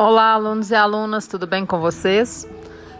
Olá, 0.00 0.34
alunos 0.34 0.70
e 0.70 0.76
alunas, 0.76 1.26
tudo 1.26 1.44
bem 1.44 1.66
com 1.66 1.80
vocês? 1.80 2.48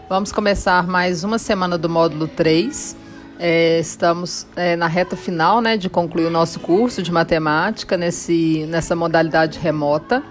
Vamos 0.09 0.33
começar 0.33 0.85
mais 0.85 1.23
uma 1.23 1.39
semana 1.39 1.77
do 1.77 1.87
módulo 1.87 2.27
3. 2.27 2.93
É, 3.39 3.79
estamos 3.79 4.45
é, 4.53 4.75
na 4.75 4.85
reta 4.85 5.15
final 5.15 5.61
né, 5.61 5.77
de 5.77 5.89
concluir 5.89 6.25
o 6.25 6.29
nosso 6.29 6.59
curso 6.59 7.01
de 7.01 7.09
matemática 7.09 7.95
nesse, 7.95 8.65
nessa 8.67 8.97
modalidade 8.97 9.59
remota. 9.59 10.21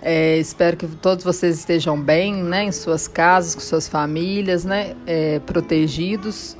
É, 0.00 0.38
espero 0.38 0.78
que 0.78 0.86
todos 0.86 1.26
vocês 1.26 1.58
estejam 1.58 2.00
bem 2.00 2.42
né, 2.42 2.64
em 2.64 2.72
suas 2.72 3.06
casas, 3.06 3.54
com 3.54 3.60
suas 3.60 3.86
famílias, 3.86 4.64
né, 4.64 4.96
é, 5.06 5.40
protegidos 5.40 6.56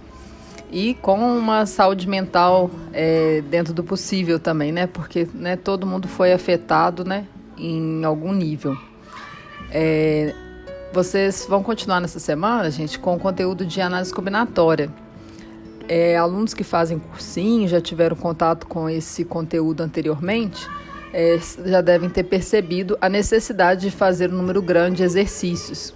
e 0.70 0.92
com 0.92 1.38
uma 1.38 1.64
saúde 1.64 2.06
mental 2.06 2.70
é, 2.92 3.42
dentro 3.48 3.72
do 3.72 3.82
possível 3.82 4.38
também, 4.38 4.72
né, 4.72 4.86
porque 4.86 5.26
né, 5.32 5.56
todo 5.56 5.86
mundo 5.86 6.06
foi 6.06 6.34
afetado 6.34 7.02
né, 7.02 7.26
em 7.56 8.04
algum 8.04 8.34
nível. 8.34 8.76
É, 9.74 10.34
vocês 10.92 11.46
vão 11.48 11.62
continuar 11.62 11.98
nessa 11.98 12.20
semana, 12.20 12.70
gente, 12.70 12.98
com 12.98 13.14
o 13.14 13.18
conteúdo 13.18 13.64
de 13.64 13.80
análise 13.80 14.12
combinatória. 14.12 14.90
É, 15.88 16.16
alunos 16.16 16.52
que 16.52 16.62
fazem 16.62 16.98
cursinho, 16.98 17.66
já 17.66 17.80
tiveram 17.80 18.14
contato 18.14 18.66
com 18.66 18.88
esse 18.88 19.24
conteúdo 19.24 19.82
anteriormente, 19.82 20.68
é, 21.12 21.38
já 21.64 21.80
devem 21.80 22.10
ter 22.10 22.24
percebido 22.24 22.98
a 23.00 23.08
necessidade 23.08 23.82
de 23.82 23.90
fazer 23.90 24.30
um 24.30 24.36
número 24.36 24.60
grande 24.60 24.98
de 24.98 25.02
exercícios. 25.04 25.94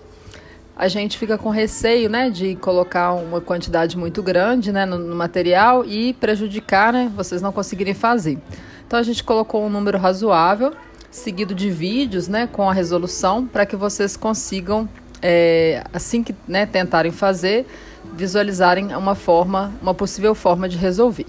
A 0.75 0.89
gente 0.89 1.19
fica 1.19 1.39
com 1.39 1.51
receio 1.51 2.09
né, 2.09 2.31
de 2.31 2.57
colocar 2.57 3.13
uma 3.13 3.41
quantidade 3.41 3.97
muito 3.97 4.23
grande 4.23 4.73
né, 4.73 4.85
no, 4.87 4.99
no 4.99 5.15
material 5.15 5.85
e 5.85 6.15
prejudicar 6.15 6.93
né, 6.93 7.11
vocês 7.15 7.41
não 7.41 7.53
conseguirem 7.53 7.95
fazer. 7.95 8.39
Então 8.87 8.99
a 8.99 9.03
gente 9.03 9.23
colocou 9.23 9.65
um 9.65 9.71
número 9.71 9.99
razoável 9.99 10.73
seguido 11.11 11.55
de 11.55 11.71
vídeos, 11.71 12.29
né, 12.29 12.49
com 12.51 12.69
a 12.69 12.73
resolução, 12.73 13.47
para 13.47 13.65
que 13.65 13.77
vocês 13.77 14.17
consigam, 14.17 14.89
é, 15.23 15.85
assim 15.93 16.23
que 16.23 16.35
né, 16.47 16.67
tentarem 16.67 17.13
fazer, 17.13 17.67
visualizarem 18.15 18.95
uma 18.95 19.15
forma, 19.15 19.73
uma 19.81 19.95
possível 19.95 20.35
forma 20.35 20.69
de 20.69 20.77
resolver. 20.77 21.27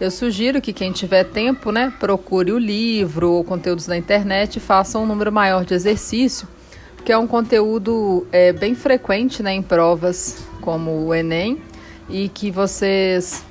Eu 0.00 0.10
sugiro 0.10 0.60
que 0.60 0.72
quem 0.72 0.90
tiver 0.92 1.24
tempo, 1.24 1.70
né, 1.70 1.92
procure 2.00 2.52
o 2.52 2.58
livro 2.58 3.30
ou 3.30 3.44
conteúdos 3.44 3.86
na 3.86 3.96
internet 3.96 4.56
e 4.56 4.60
faça 4.60 4.98
um 4.98 5.06
número 5.06 5.30
maior 5.30 5.64
de 5.64 5.72
exercício, 5.72 6.48
porque 6.96 7.12
é 7.12 7.18
um 7.18 7.26
conteúdo 7.26 8.26
é, 8.32 8.52
bem 8.52 8.74
frequente 8.74 9.42
né, 9.42 9.52
em 9.52 9.62
provas 9.62 10.44
como 10.60 10.90
o 11.06 11.14
Enem 11.14 11.60
e 12.08 12.28
que 12.28 12.50
vocês 12.50 13.44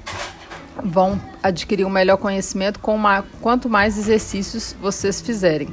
vão 0.83 1.19
adquirir 1.41 1.85
um 1.85 1.89
melhor 1.89 2.17
conhecimento 2.17 2.79
com 2.79 2.95
uma, 2.95 3.23
quanto 3.41 3.69
mais 3.69 3.97
exercícios 3.97 4.75
vocês 4.81 5.21
fizerem. 5.21 5.69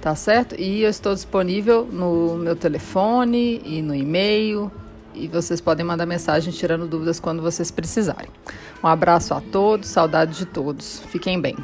Tá 0.00 0.14
certo? 0.16 0.56
E 0.58 0.82
eu 0.82 0.90
estou 0.90 1.14
disponível 1.14 1.84
no 1.84 2.36
meu 2.36 2.56
telefone 2.56 3.62
e 3.64 3.80
no 3.80 3.94
e-mail. 3.94 4.70
E 5.14 5.28
vocês 5.28 5.60
podem 5.60 5.84
mandar 5.84 6.06
mensagem 6.06 6.52
tirando 6.52 6.88
dúvidas 6.88 7.20
quando 7.20 7.40
vocês 7.40 7.70
precisarem. 7.70 8.28
Um 8.82 8.88
abraço 8.88 9.32
a 9.32 9.40
todos, 9.40 9.88
saudade 9.88 10.36
de 10.36 10.46
todos. 10.46 11.00
Fiquem 11.08 11.40
bem. 11.40 11.54